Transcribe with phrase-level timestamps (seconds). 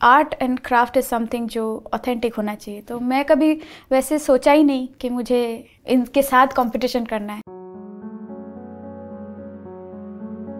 [0.00, 3.52] Art and craft is something जो authentic होना चाहिए। तो मैं कभी
[3.90, 5.40] वैसे सोचा ही नहीं कि मुझे
[5.86, 7.40] इनके साथ कंपटीशन करना है।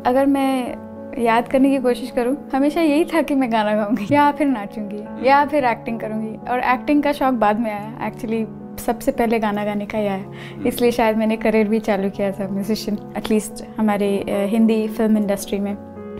[0.06, 4.30] अगर मैं याद करने की कोशिश करूँ, हमेशा यही था कि मैं गाना गाऊँगी, या
[4.32, 8.46] फिर नाचूँगी, या फिर एक्टिंग करूँगी। और एक्टिंग का शौक बाद में आया। एक्चुअली
[8.84, 12.48] सबसे पहले गाना गाने का ही आया। इसलिए शायद मैंने करियर भी चालू किया था
[12.48, 14.08] म्यूजिशियन एटलीस्ट हमारे
[14.50, 15.74] हिंदी फ़िल्म इंडस्ट्री में।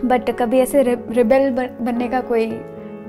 [0.05, 1.49] बट कभी ऐसे रिबेल
[1.81, 2.45] बनने का कोई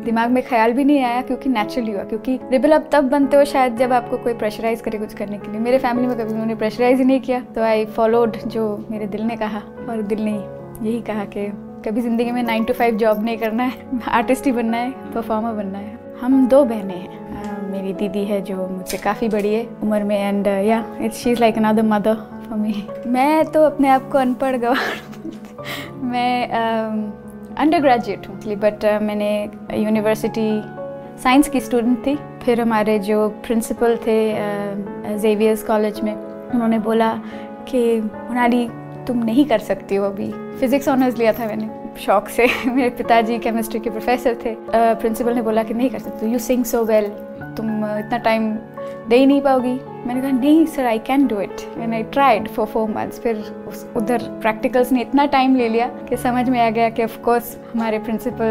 [0.04, 3.44] दिमाग में ख्याल भी नहीं आया क्योंकि नेचुरली हुआ, क्योंकि रिबल अब तब बनते हो
[3.44, 6.54] शायद जब आपको कोई प्रेशराइज करे कुछ करने के लिए। मेरे फैमिली में कभी उन्होंने
[6.54, 10.32] प्रेशराइज ही नहीं किया। तो आई फॉलोड जो मेरे दिल ने कहा, और दिल ने
[10.32, 11.46] यही कहा कि
[11.86, 15.52] कभी ज़िंदगी में नाइन टू फाइव जॉब नहीं करना है आर्टिस्ट ही बनना है परफॉर्मर
[15.52, 17.18] बनना है। हम दो बहनें हैं।
[17.70, 21.40] मेरी दीदी है जो मुझसे काफ़ी बड़ी है उम्र में एंड या it's she is
[21.40, 22.14] like another mother
[22.48, 22.74] for me
[23.06, 24.74] मैं तो अपने आप को अनपढ़ गवा
[26.02, 27.29] मैं
[27.60, 30.62] अंडर ग्रेजुएट हूँ बट मैंने यूनिवर्सिटी
[31.22, 34.36] साइंस की स्टूडेंट थी। फिर हमारे जो प्रिंसिपल थे
[35.18, 36.14] जेवियर्स कॉलेज में,
[36.54, 37.12] उन्होंने बोला
[37.68, 38.68] कि, मोनाली,
[39.06, 43.38] तुम नहीं कर सकती हो अभी। फिजिक्स ऑनर्स लिया था मैंने, शौक से। मेरे पिताजी
[43.38, 47.04] केमिस्ट्री के प्रोफेसर थे। प्रिंसिपल ने बोला कि, नहीं कर सकती यू सिंग सो वेल
[47.56, 47.66] तुम
[47.98, 48.52] इतना टाइम
[49.08, 52.48] दे ही नहीं पाओगी। मैंने कहा नहीं sir I can do it and I tried
[52.48, 53.36] for four months फिर
[53.96, 57.56] उधर प्रैक्टिकल्स ने इतना टाइम ले लिया कि समझ में आ गया कि ऑफ़ कोर्स
[57.72, 58.44] हमारे प्रिंसिपल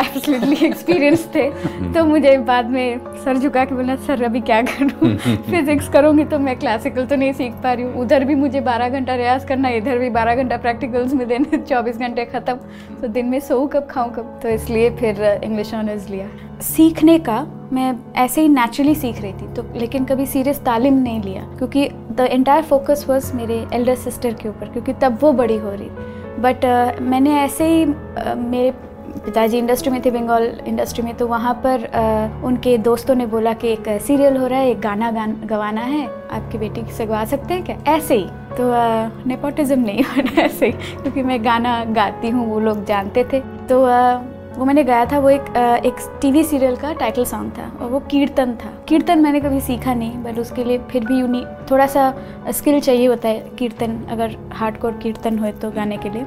[0.00, 1.48] एब्सोल्युटली एक्सपीरियंस थे।
[1.94, 5.14] तो मुझे बाद में सर झुका के बोला सर अभी क्या करूँ?
[5.50, 8.88] फिजिक्स करूँगी तो मैं क्लासिकल तो नहीं सीख पा रही हूँ। उधर भी मुझे बारह
[8.88, 12.54] घंटा रियाज करना इधर भी बारह घंटा प्रैक्टिकल्स में देने चौबीस घंटे ख़त्म।
[13.00, 14.38] तो दिन में सो कब खाऊँ कब?
[14.42, 16.28] तो इसलिए फिर इंग्लिश ऑनर्स लिया।
[16.62, 21.22] सीखने का मैं ऐसे ही नेचुरली सीख रही थी तो लेकिन कभी सीरियस तालीम नहीं
[21.22, 25.56] लिया क्योंकि द एंटायर फोकस वॉज़ मेरे एल्डर सिस्टर के ऊपर क्योंकि तब वो बड़ी
[25.56, 25.90] हो रही
[26.38, 28.70] बट uh, मैंने ऐसे ही uh, मेरे
[29.24, 33.52] पिताजी इंडस्ट्री में थे बंगाल इंडस्ट्री में तो वहाँ पर uh, उनके दोस्तों ने बोला
[33.52, 37.24] कि एक सीरियल हो रहा है एक गाना गान गवाना है आपकी बेटी से गवा
[37.24, 37.96] सकते हैं क्या?
[37.96, 38.72] ऐसे ही। तो
[39.28, 43.86] नेपोटिज्म नहीं होना ऐसे ही क्योंकि मैं गाना गाती हूँ वो लोग जानते थे। तो
[43.86, 45.44] uh, वो मैंने गाया था, वो एक
[45.86, 49.94] एक टीवी सीरियल का टाइटल सॉन्ग था और वो कीर्तन था। कीर्तन मैंने कभी सीखा
[49.94, 52.14] नहीं, बट उसके लिए फिर भी यूनी थोड़ा सा
[52.50, 56.22] स्किल चाहिए होता है कीर्तन, अगर हार्ड कोर कीर्तन हो तो गाने के लिए।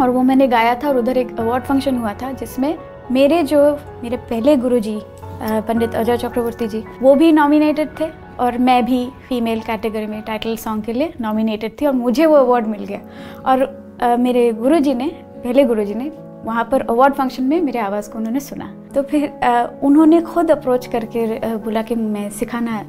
[0.00, 2.74] और वो मैंने गाया था और उधर एक अवार्ड फ़ंक्शन हुआ था, जिसमें
[3.12, 3.60] मेरे जो,
[4.02, 5.00] मेरे पहले गुरु जी
[5.42, 10.56] पंडित अजय चक्रवर्ती जी, वो भी नॉमिनेटेड थे और मैं भी फीमेल कैटेगरी में टाइटल
[10.56, 13.00] सॉन्ग के लिए नॉमिनेटेड थी और मुझे वो अवार्ड मिल गया।
[13.46, 16.10] और मेरे गुरु जी ने, पहले गुरु जी ने
[16.44, 20.50] वहाँ पर अवार्ड फ़ंक्शन में मेरे आवाज़ को उन्होंने सुना। तो फिर आ, उन्होंने खुद
[20.50, 22.82] अप्रोच करके बोला कि मैं सिखाना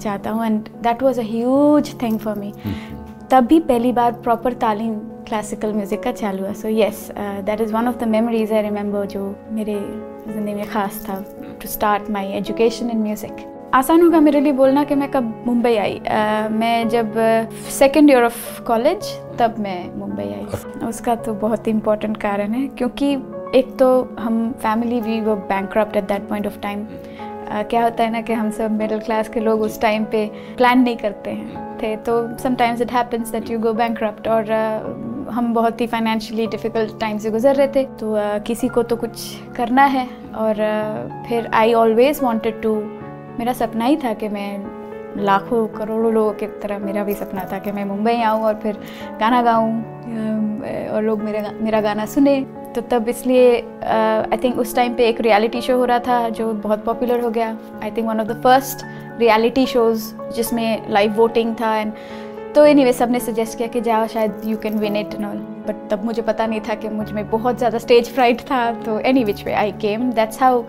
[0.00, 2.52] चाहता हूँ and that was a huge thing for me
[3.30, 4.94] तब भी पहली बार प्रॉपर तालीम
[5.28, 9.06] क्लासिकल म्यूज़िक का चालू हुआ। So yes that is one of the memories I remember
[9.06, 9.74] जो मेरे
[10.28, 11.20] ज़िंदगी में ख़ास था
[11.62, 15.76] to start my education in music आसान होगा मेरे लिए बोलना कि मैं कब मुंबई
[15.76, 17.14] आई। आ, मैं जब
[17.68, 19.06] सेकेंड ईयर ऑफ़ कॉलेज
[19.38, 23.12] तब मैं मुंबई आई। उसका तो बहुत ही इम्पोर्टेंट कारण है क्योंकि
[23.58, 26.86] एक तो हम फैमिली वी वो bank at that point of time
[27.70, 30.26] क्या होता है ना कि हम सब मिडिल क्लास के लोग उस टाइम पे
[30.56, 35.32] प्लान नहीं करते हैं। थे तो sometimes it happens that you go bank और uh,
[35.32, 38.96] हम बहुत ही फाइनेंशियली डिफ़िकल्ट टाइम से गुजर रहे थे। तो uh, किसी को तो
[38.96, 42.82] कुछ करना है और uh, फिर आई ऑलवेज़ वॉन्टेड टू
[43.38, 47.58] मेरा सपना ही था कि मैं लाखों करोड़ों लोगों की तरह मेरा भी सपना था
[47.58, 48.78] कि मैं मुंबई आऊँ और फिर
[49.20, 49.70] गाना गाऊँ
[50.90, 52.40] और लोग मेरा मेरा गाना सुने।
[52.74, 56.52] तो तब इसलिए आई थिंक उस टाइम पे एक रियलिटी शो हो रहा था जो
[56.52, 58.84] बहुत पॉपुलर हो गया। I think one of the first
[59.20, 61.92] reality shows जिसमें लाइव वोटिंग था। एंड
[62.54, 65.46] तो एनी वे सबने सजेस्ट किया कि जाओ, शायद you can win it and all
[65.66, 69.24] but तब मुझे पता नहीं था कि मुझमें बहुत ज़्यादा स्टेज फ्राइट था तो any
[69.24, 70.62] which way I came that's how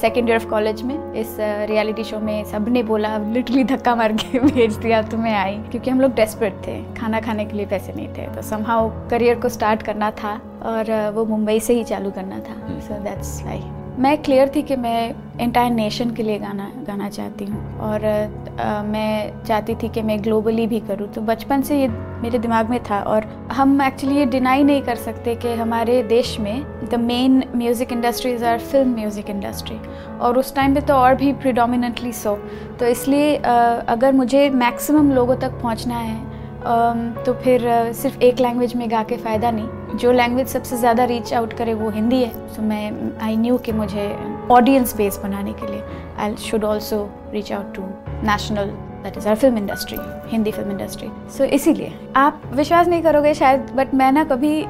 [0.00, 4.12] second year of college में इस रियलिटी uh, शो में सबने बोला लिटरली धक्का मार
[4.12, 7.66] के भेज दिया तो मैं आई। क्योंकि हम लोग डेस्परेट थे खाना खाने के लिए
[7.66, 10.34] पैसे नहीं थे तो समहाउ करियर को स्टार्ट करना था
[10.64, 14.62] और uh, वो मुंबई से ही चालू करना था। सो दैट्स लाइक मैं क्लियर थी
[14.62, 19.88] कि मैं एंटायर नेशन के लिए गाना गाना चाहती हूँ। और आ, मैं चाहती थी
[19.88, 21.88] कि मैं ग्लोबली भी करूँ। तो बचपन से ये
[22.22, 26.38] मेरे दिमाग में था और हम एक्चुअली ये डिनाई नहीं कर सकते कि हमारे देश
[26.40, 29.78] में the main music industries are film music industry
[30.18, 32.36] और उस टाइम पे तो और भी प्रिडोमिनेटली सो
[32.80, 33.52] तो इसलिए आ,
[33.88, 36.33] अगर मुझे मैक्सिमम लोगों तक पहुँचना है
[36.66, 37.62] तो फिर
[37.94, 41.74] सिर्फ़ एक लैंग्वेज में गा के फ़ायदा नहीं। जो लैंग्वेज सबसे ज़्यादा रीच आउट करे
[41.74, 44.08] वो हिंदी है। So, मैं आई न्यू कि मुझे
[44.50, 45.82] ऑडियंस बेस बनाने के लिए
[46.18, 46.98] I should also
[47.32, 47.82] reach out to
[48.26, 48.70] national
[49.02, 49.98] that is our film industry
[50.30, 54.60] Hindi film industry so इसीलिए आप विश्वास नहीं करोगे शायद बट मैं ना कभी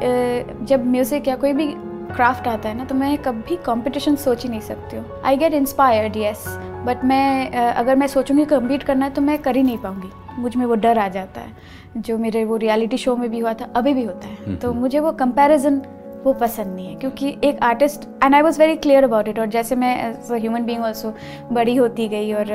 [0.67, 1.67] जब म्यूज़िक या कोई भी
[2.15, 5.55] क्राफ्ट आता है ना तो मैं कभी कंपटीशन सोच ही नहीं सकती हूँ। I get
[5.55, 6.45] inspired yes
[6.87, 10.67] but मैं अगर मैं सोचूँगी कम्पीट करना है तो मैं कर ही नहीं पाऊँगी। मुझमें
[10.67, 13.95] वो डर आ जाता है। जो मेरे वो रियलिटी शो में भी हुआ था अभी
[13.95, 15.83] भी होता है। तो मुझे वो कंपैरिजन
[16.25, 19.47] वो पसंद नहीं है क्योंकि एक artist and I was very clear about it और
[19.47, 21.13] जैसे मैं as a human being also
[21.53, 22.53] बड़ी होती गई और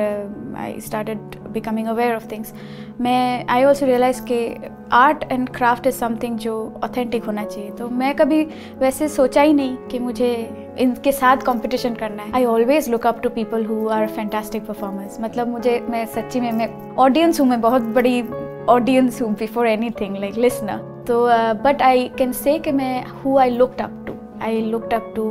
[0.58, 1.18] I started
[1.52, 2.52] becoming aware of things
[3.00, 4.40] मैं आई ऑल्सो रियलाइज़ के
[4.92, 6.54] art and craft is something जो
[6.84, 8.42] ऑथेंटिक होना चाहिए। तो मैं कभी
[8.78, 10.32] वैसे सोचा ही नहीं कि मुझे
[10.78, 15.20] इनके साथ कंपटीशन करना है। I always look up to people who are fantastic performers
[15.20, 18.22] मतलब मुझे, मैं सच्ची में, मैं ऑडियंस हूँ, मैं बहुत बड़ी
[18.68, 21.24] ऑडियंस हूँ before anything like listener तो
[21.64, 25.24] बट आई कैन से कि मैं who I looked up to I looked up to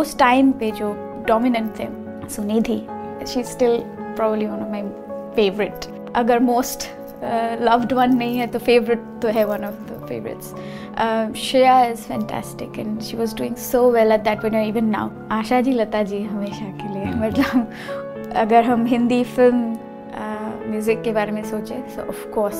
[0.00, 0.92] उस टाइम पे जो
[1.26, 1.86] डोमिनेंट थे,
[2.28, 2.80] Sunidhi.
[3.26, 3.78] She still
[4.16, 4.82] probably one of my
[5.36, 6.88] favourite अगर मोस्ट
[7.22, 10.54] लव्ड वन नहीं है तो फेवरेट तो है one of the favourites
[11.40, 15.60] Shreya is fantastic and she was doing so well at that one even now Asha
[15.60, 19.78] ji Lata ji हमेशा के लिए मतलब अगर हम हिंदी फ़िल्म
[20.70, 22.58] म्यूज़िक के बारे में सोचें so of course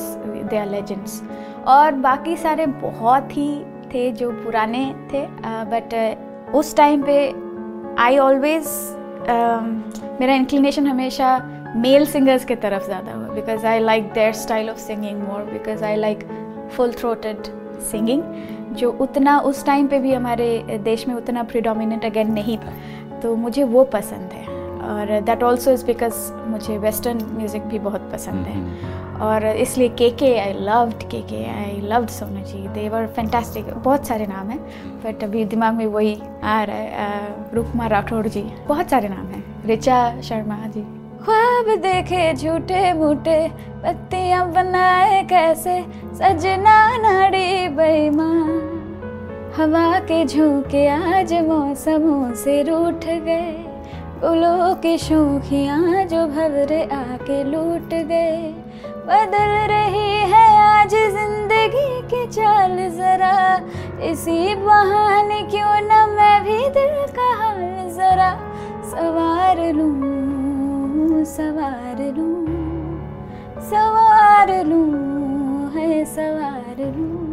[0.49, 1.21] they are legends
[1.67, 3.51] और बाकी सारे बहुत ही
[3.93, 5.25] थे जो पुराने थे
[5.71, 7.17] बट uh, उस टाइम पे
[7.99, 8.67] आई ऑलवेज
[10.21, 11.37] मेरा इंक्लिनेशन हमेशा
[11.75, 15.83] मेल सिंगर्स के तरफ़ ज़्यादा हुआ because I like their style of singing more because
[15.83, 16.27] I like
[16.75, 17.43] full throated
[17.91, 18.23] singing
[18.75, 22.73] जो उतना उस टाइम पे भी हमारे देश में उतना प्रिडोमिनेंट अगेन नहीं था
[23.21, 24.45] तो मुझे वो पसंद है।
[24.81, 30.09] और दैट ऑल्सो इज़ बिकॉज़ मुझे वेस्टर्न म्यूज़िक भी बहुत पसंद है। और इसलिए के
[30.09, 34.49] के I loved K K I loved Sonu ji they were fantastic बहुत सारे नाम
[34.49, 34.59] हैं
[35.03, 39.67] बट अभी दिमाग में वही आ रहा है रुकमा राठौड़ जी। बहुत सारे नाम हैं।
[39.67, 43.39] ऋचा शर्मा जी। ख्वाब देखे झूठे मूठे,
[43.83, 45.75] पत्तियाँ बनाए कैसे,
[46.17, 48.47] सजना नाड़ी बेईमान।
[49.57, 53.53] हवा के झोंके आज मौसमों से रूठ गए
[54.23, 58.41] गुलों की शोखियाँ जो भवरे आके लूट गए।
[59.05, 63.35] बदल रही है आज ज़िंदगी की चाल जरा,
[64.09, 68.31] इसी बहाने क्यों न मैं भी दिल का हाल जरा,
[68.91, 69.71] सवार
[71.21, 72.45] लूँ सवार लूँ
[73.69, 77.30] सवार लूँ है सवार लूँ।